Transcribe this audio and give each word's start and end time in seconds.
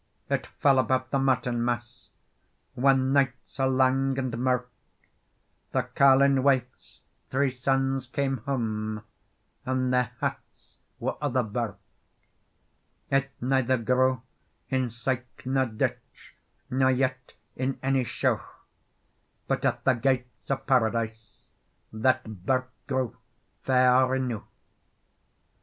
It 0.31 0.47
fell 0.59 0.79
about 0.79 1.11
the 1.11 1.19
Martinmass, 1.19 2.09
Whan 2.73 3.13
nights 3.13 3.59
are 3.59 3.69
lang 3.69 4.17
and 4.17 4.35
mirk, 4.35 4.67
The 5.73 5.83
carline 5.83 6.41
wife's 6.41 7.01
three 7.29 7.51
sons 7.51 8.07
came 8.07 8.41
hame, 8.47 9.03
And 9.63 9.93
their 9.93 10.13
hats 10.19 10.77
were 10.99 11.17
o 11.21 11.29
the 11.29 11.43
birk. 11.43 11.77
It 13.11 13.29
neither 13.41 13.77
grew 13.77 14.23
in 14.71 14.89
syke 14.89 15.43
nor 15.45 15.67
ditch, 15.67 16.33
Nor 16.71 16.89
yet 16.89 17.33
in 17.55 17.77
ony 17.83 18.03
sheugh; 18.03 18.41
But 19.45 19.63
at 19.65 19.83
the 19.83 19.93
gates 19.93 20.49
o 20.49 20.57
Paradise 20.57 21.41
That 21.93 22.43
birk 22.47 22.71
grew 22.87 23.15
fair 23.61 24.15
eneugh. 24.15 24.47